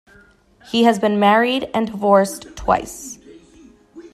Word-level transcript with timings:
He 0.71 0.85
has 0.85 0.97
been 0.97 1.19
married 1.19 1.69
and 1.75 1.85
divorced 1.85 2.47
twice. 2.55 3.19